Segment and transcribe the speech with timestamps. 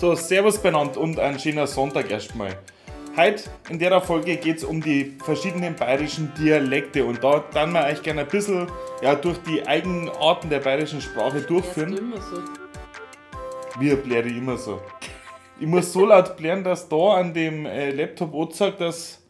[0.00, 2.56] So, Servus benannt und ein schöner Sonntag erstmal.
[3.18, 7.84] Heute in der Folge geht es um die verschiedenen bayerischen Dialekte und da dann wir
[7.84, 8.66] euch gerne ein bisschen
[9.02, 11.98] ja, durch die Eigenarten der bayerischen Sprache durchführen.
[11.98, 12.38] immer so.
[13.78, 14.80] Wie bläre ich immer so.
[15.60, 19.22] Ich muss so laut blären, dass da an dem äh, Laptop anzeigt, dass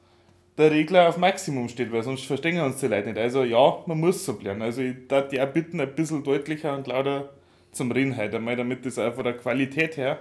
[0.56, 3.18] der Regler auf Maximum steht, weil sonst verstehen uns die Leute nicht.
[3.18, 4.62] Also ja, man muss so blären.
[4.62, 7.30] Also ich darf die auch bitten, ein bisschen deutlicher und lauter
[7.72, 10.20] zum Reden heute einmal, damit das auch von der Qualität her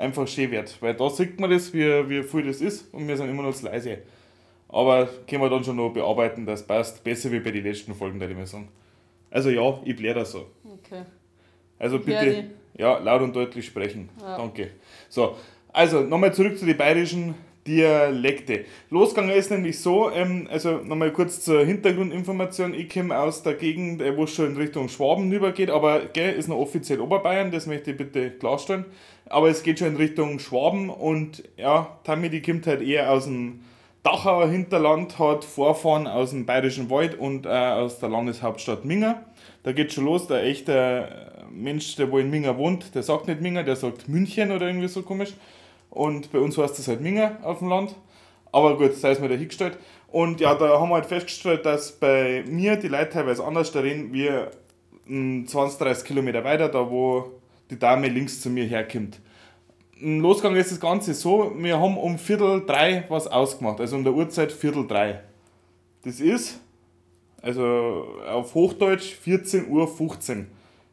[0.00, 0.80] einfach schön wird.
[0.80, 3.54] Weil da sieht man das, wie, wie viel das ist und wir sind immer noch
[3.54, 3.98] zu leise.
[4.68, 8.20] Aber können wir dann schon noch bearbeiten, das passt besser wie bei den letzten Folgen,
[8.20, 8.68] würde ich mal sagen.
[9.30, 10.46] Also ja, ich bläre das so.
[10.64, 11.02] Okay.
[11.78, 14.08] Also bitte ja, laut und deutlich sprechen.
[14.20, 14.36] Ja.
[14.38, 14.70] Danke.
[15.08, 15.36] So,
[15.72, 17.34] also nochmal zurück zu den bayerischen
[17.66, 18.64] Dialekte.
[18.88, 22.72] Losgegangen ist nämlich so, ähm, also nochmal kurz zur Hintergrundinformation.
[22.74, 26.34] Ich komme aus der Gegend, äh, wo es schon in Richtung Schwaben rübergeht, aber gell,
[26.34, 28.86] ist noch offiziell Oberbayern, das möchte ich bitte klarstellen.
[29.30, 33.24] Aber es geht schon in Richtung Schwaben und ja, Tammy, die kommt halt eher aus
[33.24, 33.60] dem
[34.02, 39.22] Dachauer Hinterland, hat Vorfahren aus dem Bayerischen Wald und äh, aus der Landeshauptstadt Minga.
[39.62, 43.40] Da geht schon los, der echte Mensch, der wo in Minga wohnt, der sagt nicht
[43.40, 45.34] Minga, der sagt München oder irgendwie so komisch.
[45.90, 47.94] Und bei uns heißt das halt Minga auf dem Land.
[48.50, 49.78] Aber gut, sei es mal dahingestellt.
[50.08, 53.78] Und ja, da haben wir halt festgestellt, dass bei mir die Leute teilweise anders da
[53.78, 54.28] reden, wie
[55.06, 57.39] mm, 20, 30 Kilometer weiter, da wo
[57.70, 59.20] die Dame links zu mir herkommt.
[59.98, 64.04] Mm, Losgegangen ist das Ganze so, wir haben um Viertel drei was ausgemacht, also um
[64.04, 65.20] der Uhrzeit Viertel drei.
[66.04, 66.60] Das ist,
[67.42, 70.46] also auf Hochdeutsch 14.15 Uhr.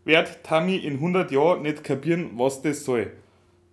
[0.05, 3.11] Wird Tammy in 100 Jahren nicht kapieren, was das soll.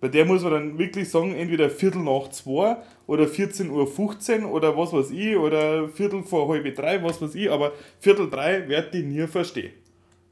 [0.01, 4.77] Bei der muss man dann wirklich sagen, entweder Viertel nach zwei oder 14.15 Uhr oder
[4.77, 8.93] was weiß ich, oder Viertel vor halb drei, was weiß ich, aber Viertel drei wird
[8.93, 9.71] die nie verstehen.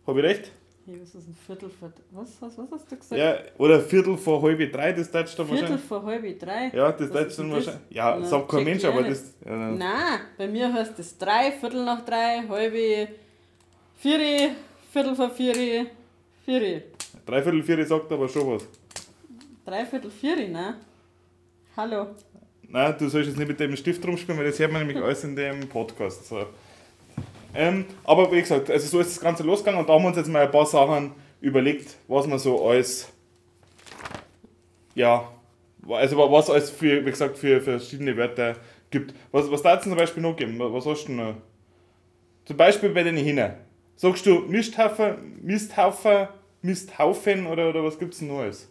[0.06, 0.52] Habe ich recht?
[0.86, 1.94] Hier ist es ein Viertel vor.
[2.12, 3.18] Was, was, was hast du gesagt?
[3.18, 5.86] Ja, oder Viertel vor halb drei, das Deutsch dann Viertel wahrscheinlich.
[5.86, 6.72] vor halb drei.
[6.74, 7.38] Ja, das ist dann das?
[7.66, 7.82] wahrscheinlich.
[7.92, 9.34] Ja, Na, sagt kein Mensch, aber das.
[9.46, 13.08] Ja, Nein, bei mir heißt es drei, Viertel nach drei, halbe,
[13.96, 14.50] vieri,
[14.92, 15.88] Viertel vor vieri,
[16.46, 16.84] vieri.
[17.26, 18.68] Dreiviertel vier sagt aber schon was.
[19.66, 20.76] Dreiviertel vieri, ne?
[21.78, 22.08] Hallo.
[22.68, 25.24] Nein, du sollst jetzt nicht mit dem Stift rumspielen, weil das hört man nämlich alles
[25.24, 26.26] in dem Podcast.
[26.28, 26.46] So.
[27.56, 30.18] Ähm, aber wie gesagt, also so ist das Ganze losgegangen und da haben wir uns
[30.18, 33.10] jetzt mal ein paar Sachen überlegt, was man so als,
[34.96, 35.30] ja,
[35.88, 38.56] also was als für, wie gesagt, für verschiedene Wörter
[38.90, 39.14] gibt.
[39.32, 40.58] Was, was da jetzt zum Beispiel noch geben?
[40.58, 41.36] Was hast du noch?
[42.46, 43.56] Zum Beispiel bei den Hühnern.
[43.96, 46.28] Sagst du Misthaufen, Misthaufen,
[46.62, 48.70] Misthaufen oder, oder was gibt es denn noch alles?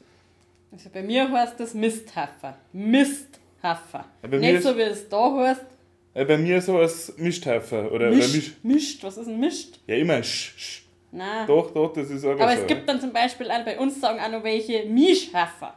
[0.72, 2.56] Also bei mir heißt das Misthaffer.
[2.72, 4.06] Misthaffer.
[4.22, 5.64] Ja, Nicht so wie es da heißt.
[6.14, 8.34] Äh, bei mir so als Misthaufen oder, oder Mischt.
[8.34, 8.52] Misch.
[8.62, 9.04] Mischt.
[9.04, 9.80] Was ist ein Mischt?
[9.86, 10.82] Ja, immer sch, sch.
[11.10, 11.46] Nein.
[11.46, 12.62] Doch, doch, das ist auch Aber so.
[12.62, 15.74] es gibt dann zum Beispiel auch bei uns sagen auch noch welche Mischhaffer.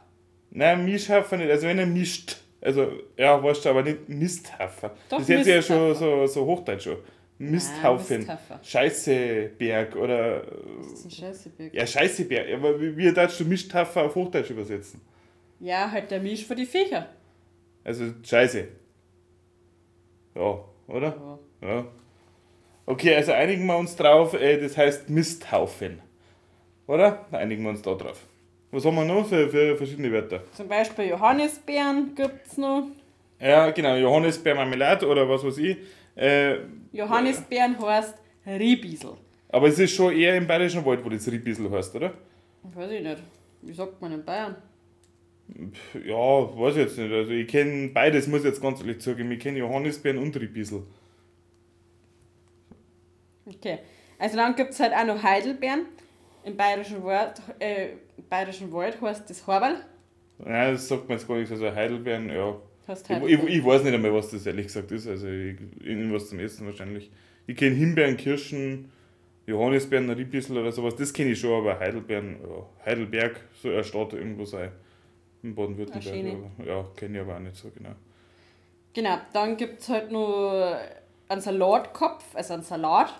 [0.51, 1.51] Nein, Mischhafer nicht.
[1.51, 2.37] Also wenn er mischt.
[2.61, 4.95] Also, ja, weißt du, aber nicht Misthafer.
[5.07, 6.97] Doch, das ist jetzt ja schon so, so Hochdeutsch schon.
[7.37, 8.19] Misthaufen.
[8.19, 8.59] Misthafer.
[8.63, 10.41] Scheißeberg oder.
[10.79, 11.73] Das ist ein Scheißeberg.
[11.73, 12.53] Ja, Scheißeberg.
[12.53, 14.99] Aber wie, wie darfst du Misthaufen auf Hochdeutsch übersetzen?
[15.59, 17.07] Ja, halt der Misch für die Viecher.
[17.83, 18.67] Also, Scheiße.
[20.35, 21.39] Ja, oder?
[21.61, 21.67] Ja.
[21.67, 21.85] Ja.
[22.85, 25.99] Okay, also einigen wir uns drauf, äh, das heißt Misthaufen.
[26.87, 27.25] Oder?
[27.31, 28.21] Einigen wir uns da drauf.
[28.71, 30.41] Was haben wir noch für, für verschiedene Wörter?
[30.51, 32.83] Zum Beispiel Johannisbeeren gibt es noch.
[33.39, 35.77] Ja, genau, Johannisbeermarmelade oder was weiß ich.
[36.15, 36.57] Äh,
[36.91, 38.15] Johannisbeeren heißt
[38.45, 39.13] Riebiesel.
[39.49, 42.13] aber es ist schon eher im Bayerischen Wald, wo das Riebissel heißt, oder?
[42.63, 43.17] Weiß ich nicht.
[43.61, 44.55] Wie sagt man in Bayern?
[46.05, 47.11] Ja, weiß ich jetzt nicht.
[47.11, 49.31] Also ich kenne beides, muss ich jetzt ganz ehrlich zugeben.
[49.31, 50.83] Ich kenne Johannisbeeren und Riebissel.
[53.45, 53.79] Okay.
[54.17, 55.85] Also dann gibt es halt auch noch Heidelbeeren.
[56.43, 57.89] Im Bayerischen Wald, äh,
[58.29, 59.77] Bayerischen Wald heißt das Horberl.
[60.37, 61.51] Nein, das sagt man jetzt gar nicht.
[61.51, 62.55] Also Heidelbeeren, ja.
[62.87, 63.47] Heißt Ich, ich, Heidelbeeren.
[63.47, 65.07] ich weiß nicht einmal, was das ehrlich gesagt ist.
[65.07, 67.11] Also ich, irgendwas zum Essen wahrscheinlich.
[67.47, 68.91] Ich kenne Himbeeren, Kirschen,
[69.47, 70.95] Johannisbeeren, Riebissel oder sowas.
[70.95, 72.65] Das kenne ich schon, aber Heidelbeeren, ja.
[72.85, 74.71] Heidelberg, so eine Stadt irgendwo sei.
[75.45, 76.37] In Baden-Württemberg.
[76.65, 77.91] Ja, kenne ich aber auch nicht so genau.
[78.95, 80.75] Genau, dann gibt es halt noch
[81.29, 83.13] einen Salatkopf, also einen Salat.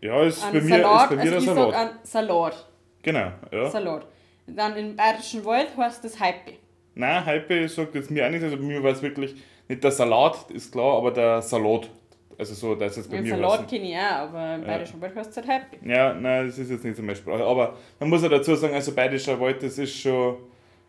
[0.00, 1.74] Ja, ist bei Einen mir, Salat, ist bei mir also der ich sag Salat.
[1.74, 2.66] einen Salat.
[3.02, 3.70] Genau, ja.
[3.70, 4.06] Salat.
[4.46, 6.52] Dann im Bayerischen Wald heißt das Heipe.
[6.94, 8.44] Nein, Hype sagt jetzt mir auch nichts.
[8.44, 9.34] Also bei mir war es wirklich
[9.68, 11.90] nicht der Salat, ist klar, aber der Salat.
[12.38, 15.00] Also so, das ist jetzt bei Den mir Salat kenne ich auch, aber im Bayerischen
[15.02, 15.76] Wald heißt es halt Heipe.
[15.86, 17.44] Ja, nein, das ist jetzt nicht so meine Sprache.
[17.44, 20.36] Aber man muss ja dazu sagen, also Bayerischer Wald, das ist schon,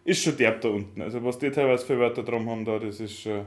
[0.09, 1.01] ist schon derb da unten.
[1.01, 3.45] Also was die teilweise für Wörter drum haben da, das ist schon.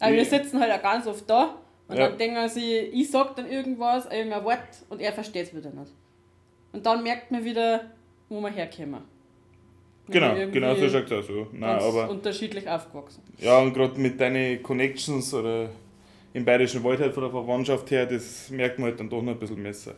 [0.00, 1.56] Aber Die- wir sitzen halt auch ganz oft da
[1.88, 2.08] und Ja.
[2.08, 4.58] dann denken sie, ich sag dann irgendwas, irgendein Wort
[4.88, 5.92] und er versteht es wieder nicht.
[6.72, 7.80] Und dann merkt man wieder,
[8.28, 9.02] wo wir herkommen.
[10.08, 11.46] Genau, genau so schaut es auch so.
[11.52, 13.22] Nein, aber unterschiedlich aufgewachsen.
[13.38, 15.70] ja, und gerade mit deinen Connections oder
[16.34, 19.32] im Bayerischen Wald halt von der Verwandtschaft her, das merkt man halt dann doch noch
[19.32, 19.94] ein bisschen besser.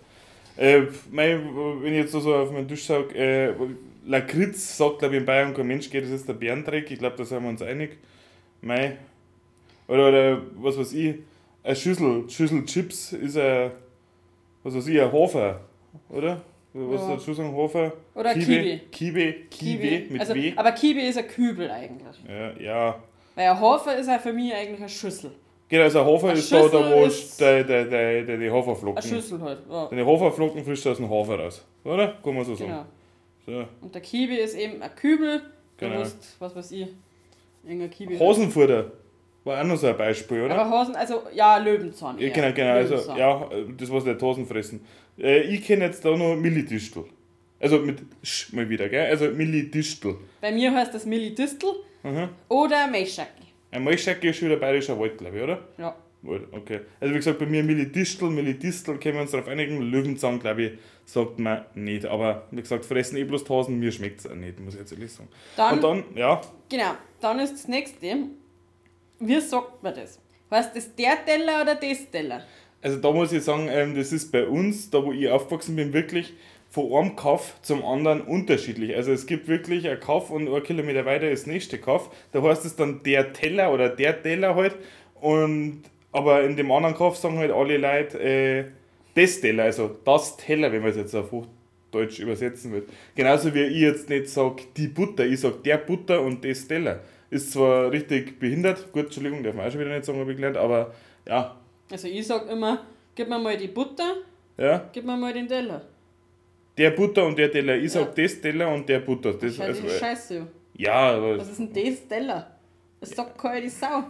[0.57, 1.39] Äh, mei,
[1.81, 3.55] wenn ich jetzt so auf meinen Tisch sage, äh,
[4.07, 6.91] Lakritz sagt, glaube ich, in Bayern kein Mensch geht, das ist der Bärendreck.
[6.91, 7.99] Ich glaube, da sind wir uns einig.
[8.61, 8.97] Mei.
[9.89, 11.17] Oder, oder was weiß ich,
[11.63, 13.71] eine Schüssel, Schüssel Chips ist ein,
[14.63, 15.61] was weiß ich, ein Hafer,
[16.09, 16.41] oder?
[16.73, 17.15] Was Ja.
[17.15, 17.93] dazu sagen, Hafer?
[18.15, 18.81] Oder Kiwi.
[18.91, 20.53] Kiwi, Kiwi, mit also, W.
[20.57, 22.17] Aber Kiwi ist ein Kübel eigentlich.
[22.29, 23.03] Ja, ja.
[23.37, 25.31] Weil ein Hafer ist ja für mich eigentlich eine Schüssel.
[25.69, 27.09] Genau, also ein Eine ist da, da wo
[27.39, 29.03] der, der, der, der, die Eine Haferflocken.
[29.03, 29.61] Schüssel halt.
[29.71, 31.65] Ja, Deine Haferflocken frischst du aus dem Hafer raus.
[31.85, 32.19] Oder?
[32.23, 32.71] Kann man so sagen.
[32.71, 32.87] genau.
[33.47, 33.67] So.
[33.81, 35.41] Und der Kiwi ist eben ein Kübel.
[35.77, 35.99] Du Genau.
[36.01, 36.87] musst, was weiß ich,
[37.65, 38.17] irgendein Kiwi.
[38.19, 38.93] Hosenfutter
[39.43, 40.55] war auch noch so ein Beispiel, oder?
[40.57, 42.19] Aber Hosen, also ja, Löwenzahn.
[42.19, 42.73] ja, genau, genau.
[42.73, 44.85] Also, ja, das was nicht Hosen fressen.
[45.19, 47.05] Äh, ich kenne jetzt da noch Millidistel.
[47.61, 49.07] Also mit Sch mal wieder, gell?
[49.07, 50.17] Also Millidistel.
[50.41, 51.71] Bei mir heißt das Millidistel
[52.03, 52.29] Mhm.
[52.49, 53.31] oder Maischacke.
[53.71, 55.59] Ein Maischacke ist schon wieder bayerischer Wald, glaube ich, oder?
[55.79, 55.97] Ja.
[56.27, 56.81] Okay.
[57.01, 59.81] Also wie gesagt, bei mir Millidistel, Millidistel, können wir uns darauf einigen.
[59.83, 60.73] Löwenzahn, glaube ich,
[61.05, 62.07] sagt man nicht.
[62.07, 64.93] Aber wie gesagt, fressen eh bloß Hosen, mir schmeckt es auch nicht, muss ich jetzt
[64.93, 65.29] ehrlich sagen.
[65.57, 68.17] Dann, Und dann, ja, genau, dann ist das nächste.
[69.21, 70.19] Wie sagt man das?
[70.51, 72.43] Heißt das der Teller oder das Teller?
[72.83, 75.93] Also da muss ich sagen, ähm, das ist bei uns, da wo ich aufgewachsen bin,
[75.93, 76.35] wirklich
[76.69, 78.95] von einem Kauf zum anderen unterschiedlich.
[78.97, 82.11] Also es gibt wirklich einen Kauf und ein Kilometer weiter ist das nächste Kauf.
[82.33, 84.77] Da heißt es dann der Teller oder der Teller halt.
[85.21, 88.65] Und, aber in dem anderen Kauf sagen halt alle Leute äh,
[89.15, 92.87] das Teller, also das Teller, wenn man es jetzt auf Hochdeutsch übersetzen will.
[93.15, 97.01] Genauso wie ich jetzt nicht sage die Butter, ich sage der Butter und das Teller.
[97.31, 100.37] Ist zwar richtig behindert, gut, Entschuldigung, darf man auch schon wieder nicht sagen, habe ich
[100.37, 100.95] gelernt, aber
[101.27, 101.57] ja,
[101.91, 102.85] Also ich sag immer,
[103.15, 104.15] gib mir mal die Butter,
[104.57, 104.89] ja.
[104.93, 105.83] gib mir mal den Teller.
[106.79, 107.77] Der Butter und der Teller.
[107.77, 109.33] Ich sag das Teller und der Butter.
[109.35, 110.47] Das, Schau also, die Scheiße.
[110.75, 112.54] ja, aber, Was ist denn das Teller?
[113.09, 114.05] Das sagt keine Sau.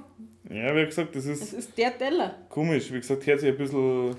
[0.50, 2.34] ja, wie gesagt, das Das ist ist der Teller.
[2.48, 2.92] komisch.
[2.92, 4.16] Wie gesagt, hört sich ein bisschen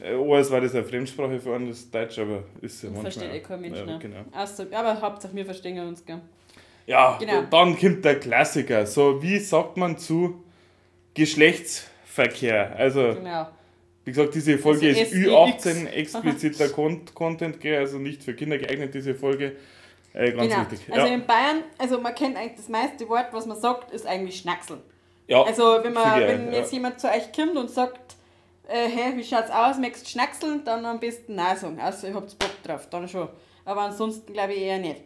[0.00, 3.12] äh, an, als war das eine Fremdsprache für einen, das Deutsch, aber ist ja manchmal.
[3.12, 3.98] Versteht eh kein Mensch, ja, ne?
[4.00, 4.24] Genau.
[4.32, 6.20] Außer, aber Hauptsache wir verstehen uns, gell?
[6.86, 7.42] Ja, Genau.
[7.50, 8.84] dann kommt der Klassiker.
[8.86, 10.42] So, wie sagt man zu
[11.14, 12.76] Geschlechtsverkehr?
[12.76, 13.48] Also, Genau.
[14.04, 15.26] wie gesagt, diese Folge Also ist SEX.
[15.26, 19.52] Ü18 expliziter Con Content, also nicht für Kinder geeignet, diese Folge.
[20.14, 20.70] Äh, ganz genau.
[20.70, 20.92] wichtig.
[20.94, 21.14] Also ja.
[21.14, 24.80] in Bayern, also man kennt eigentlich das meiste Wort, was man sagt, ist eigentlich Schnackseln.
[25.26, 26.58] ja, Also wenn man, wenn ja.
[26.60, 28.14] jetzt jemand zu euch kommt und sagt,
[28.68, 31.78] äh, hey, wie schaut's aus, möchtest du schnackseln, dann am besten Nein sagen.
[31.80, 33.28] Also ihr habt Bock drauf, dann schon.
[33.64, 35.02] Aber ansonsten glaube ich eher nicht.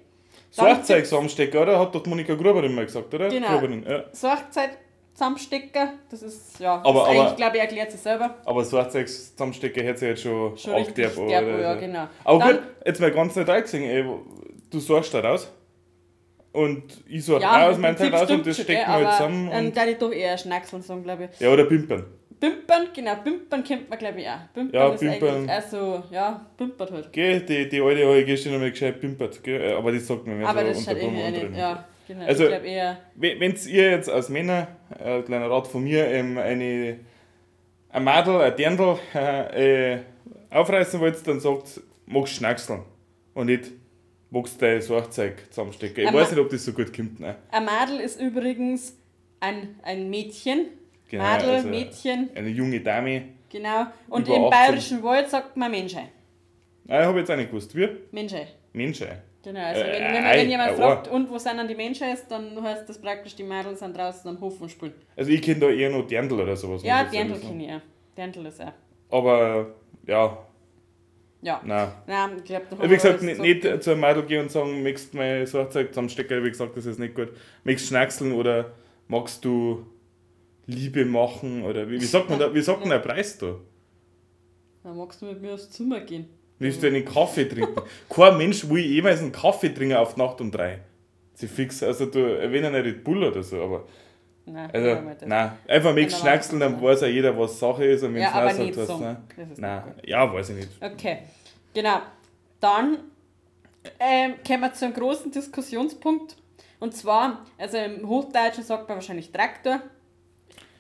[0.51, 1.79] Sorgzeug zusammenstecken, oder?
[1.79, 3.29] Hat doch Monika Gruberin mal gesagt, oder?
[3.29, 3.49] Genau.
[3.49, 4.05] Gruberin, ja.
[4.13, 4.71] Sorgzeit
[5.15, 8.35] zusammenstecken, das ist, ja, Aber- das ist eigentlich, aber- glaube ich, erklärt sich selber.
[8.45, 11.31] Aber Sorgzeug zusammenstecken hätte sie jetzt schon, Schon abderb, derb, oder?
[11.61, 11.81] ja, so.
[11.81, 12.07] genau.
[12.25, 14.05] Aber Dann- gut, jetzt mal ganz neutral gesehen, ey,
[14.71, 15.53] du sorgst da raus.
[16.53, 19.13] Und ich sorge Ja, auch aus meinem Teil raus und das stecken gell, wir halt
[19.17, 19.51] zusammen.
[19.51, 21.41] Dann Und, darf ich doch eher Schnackseln sagen, glaube ich.
[21.41, 22.05] ja, oder pimpern.
[22.41, 24.53] Pimpern, genau, Pimpern kennt man, glaube ich, auch.
[24.55, 25.29] Pimpern Ja, ist Pimpern.
[25.37, 27.13] eigentlich also, ja, pimpert halt.
[27.13, 29.61] Gell, die, die alte habe ich gestern nochmal gescheit pimpert, gell?
[29.61, 32.25] Äh, Aber das sagt man mehr Aber so das ist halt eine, ja, genau.
[32.27, 34.69] Also- ich glaube eher, Wenn ihr jetzt als Männer,
[34.99, 37.01] äh, ein kleiner Rat von mir, ähm, eine,
[37.91, 39.99] ein Madel, ein Dirndl äh, äh,
[40.51, 42.83] aufreißen wollt, dann sagt, magst schnackseln.
[43.35, 43.73] Und nicht,
[44.31, 46.03] magst dein Sorgzeug zusammenstecken.
[46.05, 47.21] Ich Ein weiß nicht, ob das so gut kommt.
[47.21, 47.37] Ne?
[47.51, 48.97] ein Madel ist übrigens
[49.41, 50.67] ein, ein Mädchen.
[51.09, 53.23] Genau, Madel, also Mädchen, Eine junge Dame.
[53.49, 53.87] genau.
[54.09, 54.51] Und im 18.
[54.51, 56.09] bayerischen Wald sagt man Menschei.
[56.89, 57.75] Ah, ich habe jetzt auch nicht gewusst.
[57.75, 57.89] Wie?
[58.13, 58.49] Menschei.
[58.73, 59.09] Menschen.
[59.43, 62.15] Genau, also Äh, wenn, wenn, wenn jemand ein fragt, und wo sind dann die Menschei,
[62.29, 64.93] dann heißt das praktisch, die Mädel sind draußen am Hof und spielen.
[65.17, 66.83] Also ich kenne da eher noch Dirndl oder sowas.
[66.83, 67.81] Ja, Dirndl kenne ich ja.
[68.17, 68.73] Dirndl ist auch.
[69.11, 69.75] Aber
[70.07, 70.39] ja,
[71.41, 71.63] Ja.
[71.65, 71.93] nein.
[72.07, 75.19] Nein, ich glaube, Wie gesagt, nicht, nicht zu einem Mädel gehen und sagen, magst du
[75.19, 77.29] mein Sorgzeug zusammenstecken, wie gesagt, das ist nicht gut.
[77.65, 78.73] Magst du schnackseln oder
[79.07, 79.87] magst du
[80.67, 83.55] Liebe machen oder wie, wie sagt man da, wie sagt man der Preis da?
[84.83, 86.29] Dann magst du mit mir aufs Zimmer gehen.
[86.59, 87.81] Willst du einen Kaffee trinken?
[88.09, 90.81] Kein Mensch will jemals einen Kaffee trinken auf die Nacht um drei.
[91.35, 93.87] Sie fix, also du erwähnen einen Red Bull oder so, aber
[94.53, 98.23] Nein, also, nein, einfach Nein, schnackseln, dann weiß auch jeder, was Sache ist und wenn
[98.23, 99.01] Ja, es sagt, so.
[99.01, 100.71] was ist Nein, ja, weiß ich nicht.
[100.81, 101.19] Okay,
[101.75, 102.01] genau.
[102.61, 102.99] Dann
[104.01, 106.37] ähm, kommen wir zu einem großen Diskussionspunkt.
[106.81, 109.81] Und zwar, also im Hochdeutschen sagt man wahrscheinlich Traktor.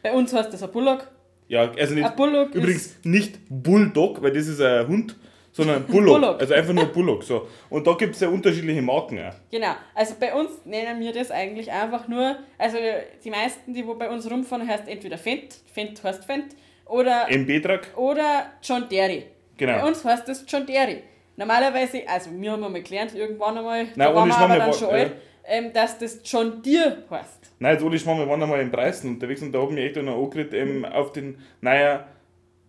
[0.02, 1.08] Bei uns heißt das ein Bullock.
[1.48, 5.16] Ja, also nicht, Ein Bullock übrigens nicht Bulldog, weil das ist ein Hund,
[5.52, 6.14] sondern Bullock.
[6.20, 6.40] Bullock.
[6.40, 7.22] Also einfach nur Bullock.
[7.24, 7.48] So.
[7.70, 9.34] Und da gibt es ja unterschiedliche Marken auch.
[9.50, 12.76] Genau, also bei uns nennen wir das eigentlich einfach nur, also
[13.24, 16.54] die meisten, die wo bei uns rumfahren, heißt entweder Fendt, Fendt heißt Fendt,
[16.86, 19.24] oder, MB-Truck, oder John Derry.
[19.56, 19.72] Genau.
[19.74, 21.02] Bei uns heißt das John Derry.
[21.36, 24.72] normalerweise, also wir haben einmal gelernt, irgendwann einmal, Nein, da waren wir aber dann war-
[24.72, 24.94] schon ja.
[24.94, 25.12] alt,
[25.44, 27.52] ähm, dass das John Deere heißt.
[27.60, 29.96] Nein, jetzt Oli Schwamm, wir waren einmal in Preisen unterwegs und da haben wir echt
[29.96, 32.06] noch angeredet ähm, auf den, naja,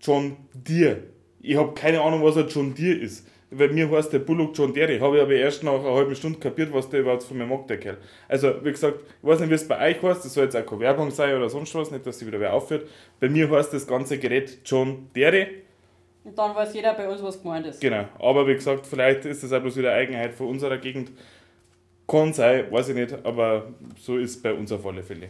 [0.01, 1.03] John Deere.
[1.41, 3.27] Ich habe keine Ahnung, was ein John Deere ist.
[3.51, 4.99] Weil mir heißt der Bullock John Deere.
[4.99, 7.67] Habe ich aber erst nach einer halben Stunde kapiert, was der überhaupt von mir mag,
[7.67, 7.97] der Kerl.
[8.27, 10.65] Also, wie gesagt, ich weiß nicht, wie es bei euch heißt, das soll jetzt auch
[10.65, 12.87] keine Werbung sein oder sonst was, nicht, dass sie wieder wer aufhört.
[13.19, 15.47] Bei mir heißt das ganze Gerät John Deere.
[16.23, 17.81] Und dann weiß jeder bei uns, was gemeint ist.
[17.81, 21.11] Genau, aber wie gesagt, vielleicht ist das auch bloß wieder Eigenheit von unserer Gegend.
[22.07, 25.27] Kann sein, weiß ich nicht, aber so ist bei uns auf alle Fälle.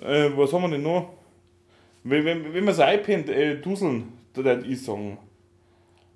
[0.00, 1.10] Äh, was haben wir denn noch?
[2.04, 5.18] Wenn, wenn, wenn man so einpennt, äh, duseln, da würde ich sagen.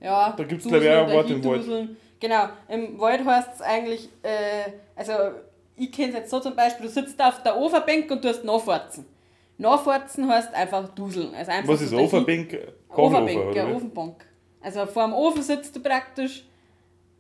[0.01, 1.89] Ja, Da gibt's, Duseln glaub ich, auch ein oder Wort im Wald.
[2.21, 5.13] Genau, im Wald heißt es eigentlich, äh, also
[5.77, 8.45] ich kenne es jetzt so zum Beispiel, du sitzt auf der Ofenbank und du hast
[8.45, 9.05] nachfarzen.
[9.59, 11.35] Nachfarzen heißt einfach duseln.
[11.35, 12.59] Also einfach Was so ist Ofenbank?
[12.89, 13.77] Ofenbank, Kachenofen, ja, oder?
[13.77, 14.25] Ofenbank.
[14.61, 16.45] Also vor dem Ofen sitzt du praktisch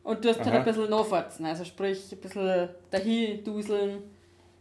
[0.02, 1.46] und du hast halt ein bisschen nachfarzen.
[1.46, 4.02] Also sprich, ein bisschen dahin duseln,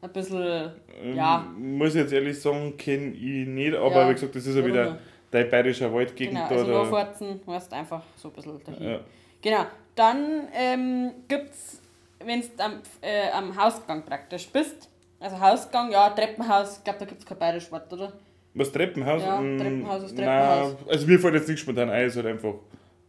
[0.02, 1.46] ein bisschen, Ähm, ja.
[1.58, 4.66] Muss ich jetzt ehrlich sagen, kenne ich nicht, aber Ja, wie gesagt, das ist ja
[4.66, 5.04] wieder nicht?
[5.32, 6.56] Dein bayerischer Waldgegend Genau, da.
[6.56, 8.84] also nachfarzen heißt einfach so ein bisschen dahin.
[8.90, 9.00] ja.
[9.42, 9.66] Genau,
[9.96, 11.80] dann ähm, gibt es,
[12.24, 14.90] wenn du am, äh, am Hausgang praktisch bist,
[15.20, 18.12] also Hausgang, ja, Treppenhaus, ich glaube, da gibt es kein bayerisches Wort, oder?
[18.56, 19.22] Was, Treppenhaus?
[19.22, 20.90] Ja, Mm, Treppenhaus ist nein, Treppenhaus.
[20.90, 22.54] also mir fällt jetzt nicht spontan ein, es halt einfach.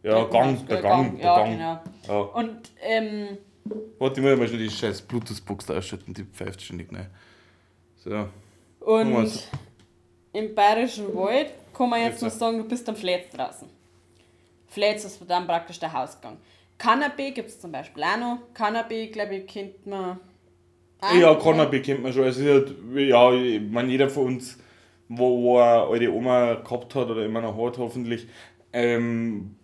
[0.03, 1.51] Ja, Gang, der Gang, der ja, Gang.
[1.51, 1.79] genau.
[2.07, 2.19] Ja.
[2.33, 3.37] Und, ähm,
[3.99, 7.07] Warte, ich muss mal schon die scheiß Bluetooth-Box da ausschalten, die pfeift ständig rein.
[7.97, 8.27] So.
[8.81, 9.47] und
[10.33, 13.69] im bayerischen Wald kann man jetzt Jetzt, noch sagen, du bist am Fletz draußen.
[14.67, 16.37] Fletz ist dann praktisch der Hausgang.
[16.77, 18.37] Cannabis gibt es zum Beispiel auch noch.
[18.53, 20.19] Cannabis, glaube ich, kennt man.
[21.19, 22.23] Ja, Cannabis kennt man schon.
[22.23, 24.57] Also, es ist halt, ja, ich meine, jeder von uns,
[25.07, 28.27] wo, wo eine alte Oma gehabt hat oder immer noch hat, hoffentlich,
[28.73, 29.55] ähm,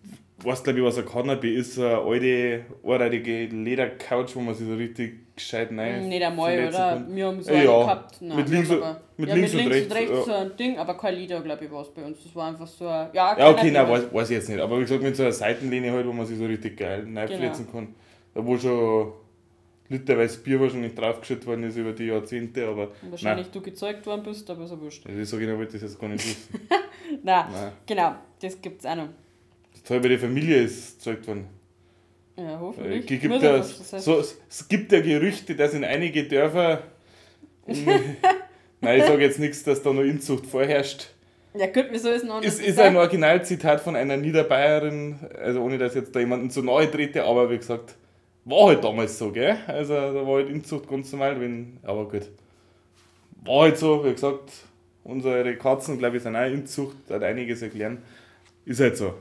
[0.45, 1.79] weiß, glaube ich, was ein Cannabis ist.
[1.79, 6.71] Eine alte, anreitige Ledercouch, wo man sich so richtig gescheit rein Hm, Nicht einmal, oder?
[6.71, 7.15] kann.
[7.15, 7.79] Wir haben so Ja, eine ja.
[7.83, 8.21] gehabt.
[8.21, 10.33] Nein, Mit links aber- mit ja, links mit und links und rechts, rechts ja.
[10.33, 12.23] so ein Ding, aber kein Lieder, glaube ich, war es bei uns.
[12.23, 13.09] Das war einfach so ein.
[13.13, 13.89] Ja, Ja, okay, nein, Lieder.
[13.89, 14.59] weiß, weiß ich jetzt nicht.
[14.59, 17.65] Aber wie gesagt, mit so einer Seitenlehne halt, wo man sich so richtig geil reinfletzen
[17.67, 17.77] Genau.
[17.77, 17.95] kann.
[18.35, 19.13] Da wo schon
[19.89, 24.23] literweise Bier wahrscheinlich draufgeschüttet worden ist über die Jahrzehnte, aber Und Wahrscheinlich du gezeugt worden
[24.23, 25.05] bist, aber so wurscht.
[25.05, 26.59] nein, das sage ich noch, wollte ich das jetzt gar nicht wissen.
[27.23, 27.71] Nein, nein.
[27.85, 29.09] genau, das gibt es auch noch.
[29.81, 31.47] Das bei der Familie ist gezeugt worden.
[32.37, 33.05] Ja, Äh, hoffentlich.
[33.05, 36.83] gibt ja, so, es gibt ja Gerüchte, dass in einige Dörfer.
[38.81, 41.09] Nein, ich sage jetzt nichts, dass da noch Inzucht vorherrscht.
[41.53, 45.93] Ja, gut, wieso ist noch Es ist ein Originalzitat von einer Niederbayerin, also ohne dass
[45.93, 47.95] jetzt da jemanden zu nahe trete, aber wie gesagt,
[48.45, 49.55] war halt damals so, gell?
[49.67, 52.29] Also da war halt Inzucht ganz normal, wenn, aber gut.
[53.45, 54.51] War halt so, wie gesagt,
[55.03, 58.01] unsere Katzen, glaube ich, sind auch Inzucht, hat einiges erklären.
[58.65, 59.13] Ist halt so.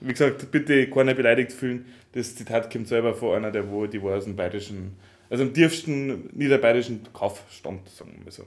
[0.00, 1.86] Wie gesagt, bitte keiner beleidigt fühlen.
[2.12, 4.96] Das Zitat kommt selber von einer, der wo die war aus dem bayerischen,
[5.30, 8.44] also dem tiefsten niederbayerischen Kauf stammt, sagen wir mal so.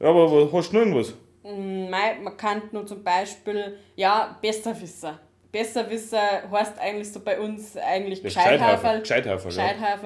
[0.00, 1.14] Ja, aber was- hast du noch irgendwas?
[1.44, 5.20] Mm, mei, Man kann nur zum Beispiel, ja, Besserwisser.
[5.52, 9.00] Besserwisser heißt eigentlich so bei uns eigentlich Ja, Gescheithaferl.
[9.00, 9.52] Gescheithaferl,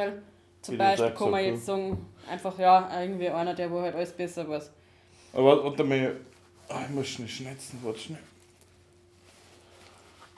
[0.07, 0.13] ja.
[0.61, 4.13] Zum du Beispiel kann man jetzt sagen, einfach ja, irgendwie einer, der wo halt alles
[4.13, 4.71] besser weiß.
[5.33, 6.17] Aber warte mal,
[6.69, 8.19] ah, ich muss schnell schneizen, warte schnell.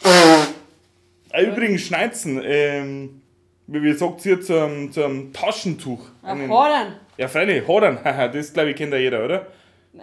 [0.03, 0.47] Ah,
[1.39, 3.23] übrigens, schneizen, ähm,
[3.67, 6.01] wie, sagt ihr zum, zum Taschentuch?
[6.23, 6.97] Ach, Hordern.
[7.17, 9.47] ja, freilich, Hodern, haha, das glaube ich kennt ja jeder, oder?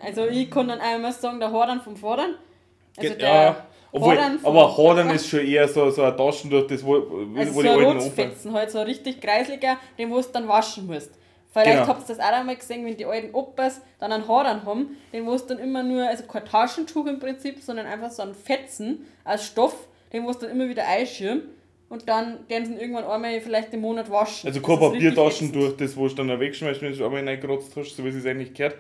[0.01, 2.35] Also ich kann dann einmal sagen, der Hordern vom Vordern.
[2.97, 5.09] Also ja, obwohl, Hordern aber Hodern Vordern.
[5.15, 6.95] ist schon eher so, so ein Taschentuch, das wo,
[7.37, 7.97] Also wo so die ein alten.
[7.99, 11.11] Rotzfetzen, halt so ein richtig kreisliger, den du dann waschen musst.
[11.53, 11.87] Vielleicht Genau.
[11.87, 15.25] habt ihr das auch einmal gesehen, wenn die alten Opas dann einen Hordern haben, den
[15.25, 19.07] wo du dann immer nur, also kein Taschentuch im Prinzip, sondern einfach so ein Fetzen
[19.23, 21.43] aus Stoff, den wo du dann immer wieder einschirmen
[21.89, 24.47] und dann den sie irgendwann einmal vielleicht im Monat waschen.
[24.47, 27.01] Also Das kein ist richtig Papiertaschen durch das, wo du dann wegschmeißt, wenn du es
[27.01, 28.75] einmal reingekratzt hast, so wie es eigentlich gehört.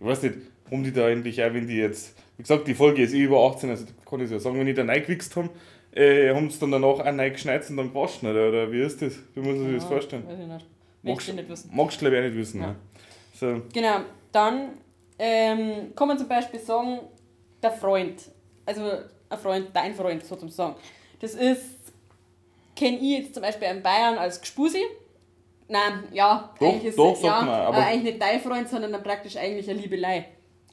[0.00, 0.36] Ich weiß nicht,
[0.70, 3.46] haben die da eigentlich auch, wenn die jetzt, wie gesagt, die Folge ist eh über
[3.46, 5.50] 18, also kann ich ja sagen, wenn die da reingewichst haben,
[5.92, 9.14] äh, haben sie dann danach auch reingeschneit und dann gewaschen, oder, oder wie ist das?
[9.34, 10.26] Wie muss man sich das vorstellen?
[10.26, 10.66] Weiß ich nicht.
[11.02, 11.70] Möchte ich nicht wissen.
[11.72, 12.60] magst du glaube ich auch nicht wissen.
[12.60, 12.66] Ja.
[12.68, 12.76] Ne?
[13.34, 14.00] So, Genau,
[14.32, 14.70] dann
[15.18, 17.00] ähm, kann man zum Beispiel sagen,
[17.62, 18.30] der Freund,
[18.64, 18.82] also
[19.28, 20.76] ein Freund, dein Freund sozusagen.
[21.20, 21.92] Das ist,
[22.74, 24.82] kenne ich jetzt zum Beispiel in Bayern als Gspusi.
[25.68, 28.92] Nein, ja, Doch, eigentlich ist doch, ja, man, aber- äh, eigentlich nicht dein Freund, sondern
[28.92, 30.26] dann praktisch eigentlich eine Liebelei.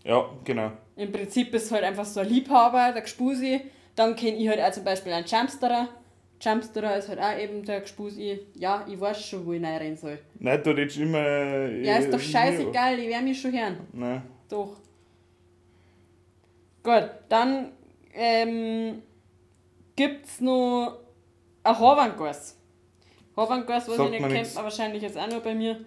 [0.03, 0.71] ja, genau.
[0.95, 3.61] Im Prinzip ist halt einfach so ein Liebhaber, der Gspusi.
[3.95, 5.89] Dann kenne ich halt auch zum Beispiel einen Jumpsterer.
[6.39, 8.39] Jumpsterer ist halt auch eben der Gspusi.
[8.53, 10.19] Ja, ich weiß schon, wo ich reinrennen soll.
[10.37, 11.67] Nein, du redest immer.
[11.69, 13.77] Ja, ist doch äh, scheißegal, ich werde mich schon hören.
[13.91, 14.21] Nein.
[14.49, 14.77] Doch.
[16.83, 17.71] Gut, dann
[18.13, 19.01] ähm,
[19.95, 20.99] gibt es noch
[21.63, 22.57] ein Horvangas.
[23.35, 25.79] Horvangas, was Sagt ich nicht kennt man wahrscheinlich jetzt auch nur bei mir.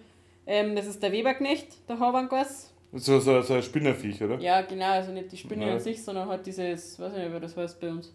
[0.45, 2.73] Ähm, das ist der Weberknecht, der Horvangas.
[2.93, 4.39] So, so, so ein Spinnerviech, oder?
[4.39, 5.73] Ja, genau, also nicht die Spinne Ja.
[5.73, 8.13] an sich, sondern halt dieses, weiß ich nicht, wie das heißt bei uns.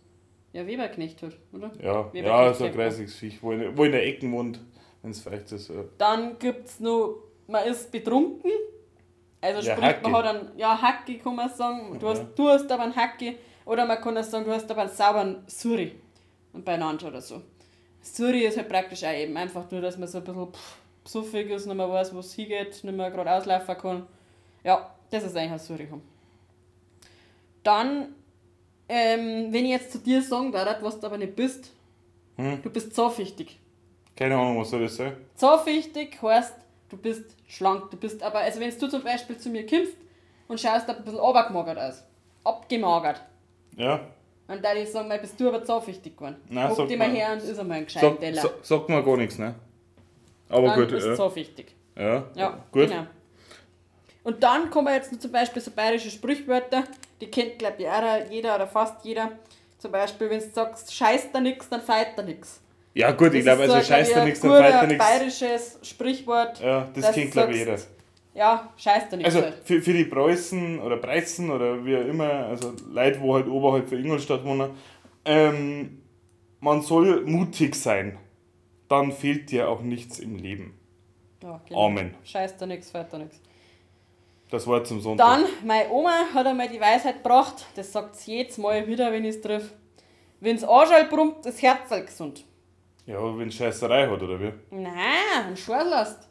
[0.53, 1.71] Ja, Weberknecht halt, oder?
[1.83, 4.61] Ja, ja, so ein kreisiges Viech, wo in, wo in der Ecke wohnt,
[5.03, 5.69] wenn es feucht ist.
[5.69, 5.85] Ja.
[5.99, 8.51] Dann gibt's noch, man ist betrunken.
[9.41, 10.09] Also Ja, sprich, Hacke.
[10.09, 11.99] man hat einen, ja, Hacke kann man sagen.
[11.99, 12.29] Du hast, Ja.
[12.35, 13.35] du hast aber einen Hacke.
[13.65, 15.93] Oder man kann auch sagen, du hast aber einen sauberen Suri.
[16.53, 17.41] Und beieinander oder so.
[18.03, 21.49] Suri ist halt praktisch auch eben einfach nur, dass man so ein bisschen pff, psuffig
[21.51, 24.07] ist, nicht mehr weiß, wo es hingeht, nicht mehr gerade auslaufen kann.
[24.65, 25.89] Ja, das ist eigentlich ein Suri.
[27.63, 28.15] Dann,
[28.89, 31.71] ähm, wenn ich jetzt zu dir sagen darf, was du aber nicht bist,
[32.37, 32.61] Hm?
[32.63, 33.59] du bist zollpflichtig.
[34.17, 35.17] Keine Ahnung, was soll das sein?
[35.37, 36.55] Zollpflichtig heißt,
[36.89, 37.91] du bist schlank.
[37.91, 39.93] Du bist aber, also wenn du zum Beispiel zu mir kommst
[40.49, 42.03] und schaust ein bisschen abgemagert aus,
[42.45, 43.23] abgemagert,
[43.77, 44.01] Ja?
[44.49, 46.37] dann würde ich sagen, mal bist du aber zollpflichtig geworden.
[46.51, 48.43] Nein, Guck sag dir mal her und ist einmal ein gescheiter Sag, Teller.
[48.43, 49.55] sag, sagt mir gar nichts, ne?
[50.51, 51.17] Aber dann gut, bist du ja.
[51.17, 51.75] zollpflichtig.
[51.97, 52.25] ja.
[52.35, 52.89] Ja, gut.
[52.89, 53.07] genau.
[54.25, 56.85] Und dann kommen jetzt zum Beispiel so bayerische Sprichwörter,
[57.21, 59.33] die kennt glaube ich auch jeder oder fast jeder.
[59.79, 62.61] Zum Beispiel, wenn du sagst, scheiß da nix, dann feit da nix.
[62.95, 64.71] Ja, gut, ich Das glaube, ist also so, scheiß da ich, nichts, ein dann guter
[64.71, 65.05] fällt da nichts.
[65.09, 66.61] bayerisches Sprichwort.
[66.61, 67.77] Ja, das kennt, glaube ich, jeder.
[68.35, 69.35] Ja, scheiß da nichts.
[69.35, 69.61] Also halt.
[69.65, 73.89] für, für die Preußen oder Preußen oder wie auch immer, also Leute, wo halt oberhalb
[73.89, 74.71] von Ingolstadt wohnen,
[75.25, 76.03] ähm,
[76.61, 78.19] man soll mutig sein.
[78.89, 80.79] Dann fehlt dir auch nichts im Leben.
[81.43, 81.87] Ja, genau.
[81.87, 82.15] Amen.
[82.25, 83.39] Scheiß da nix, fällt da nix.
[84.51, 85.27] Das war zum Sonntag.
[85.27, 89.25] Dann, meine Oma hat einmal die Weisheit gebracht, das sagt sie jedes Mal wieder, wenn
[89.25, 89.73] ich es triff.
[90.41, 92.45] Wenn's Anschall brummt, ist Herz gesund.
[93.07, 94.53] Ja, aber wenn Scheißerei hat, oder wie?
[94.71, 96.29] Nein, ein Schorlast.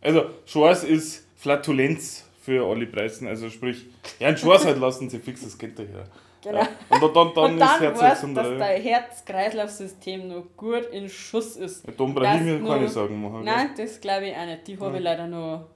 [0.00, 3.28] Also, Schors ist Flatulenz für alle Preisen.
[3.28, 3.86] Also sprich,
[4.18, 6.04] ja, ein Schors halt lassen sie fix, das ihr ja.
[6.42, 6.58] Genau.
[6.60, 6.68] Ja.
[6.88, 11.08] Und dann, dann, dann Und ist dann Herz weißt dass dein Herz-Kreislauf-System noch gut in
[11.08, 11.84] Schuss ist.
[11.86, 13.44] Ja, Dom Dass Brahimi nur- kann ich sagen machen.
[13.44, 13.54] gell?
[13.54, 14.66] Nein, das glaube ich auch nicht.
[14.68, 15.68] Die habe ich leider nur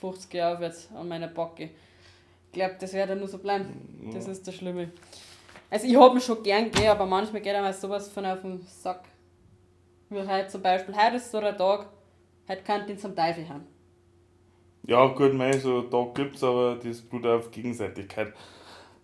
[0.00, 1.64] 50 Jahre aufwärts an meiner Backe.
[1.64, 4.10] Ich glaube, das wird dann nur so bleiben.
[4.14, 4.90] Das ist das Schlimme.
[5.68, 8.64] Also ich habe ihn schon gern gell, aber manchmal geht einmal sowas von auf den
[8.66, 9.02] Sack.
[10.10, 10.94] Wie heute zum Beispiel.
[10.94, 11.88] Heute ist so der Tag,
[12.48, 13.66] heute kann ihn zum Teufel haben.
[14.86, 18.34] Ja, gut, mei, so Tag gibt's, aber das beruht auf Gegenseitigkeit.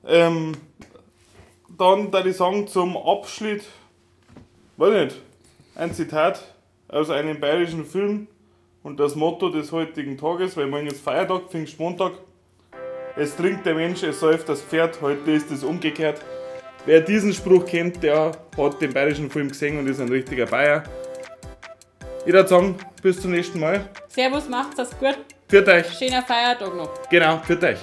[0.06, 0.52] Ähm,
[1.78, 3.64] dann da ich sagen zum Abschnitt,
[4.76, 5.20] weiß nicht,
[5.74, 6.54] ein Zitat
[6.88, 8.26] aus einem bayerischen Film
[8.82, 12.12] und das Motto des heutigen Tages, weil morgen ist Feiertag, Pfingstmontag.
[13.16, 16.20] Es trinkt der Mensch, es säuft das Pferd, heute ist es umgekehrt.
[16.86, 20.82] Wer diesen Spruch kennt, der hat den bayerischen Film gesehen und ist ein richtiger Bayer.
[22.26, 23.88] Ich würde sagen, bis zum nächsten Mal.
[24.08, 25.18] Servus, macht's das gut.
[25.48, 25.86] Für euch.
[25.98, 27.08] Schöner Feiertag noch.
[27.08, 27.78] Genau, für euch.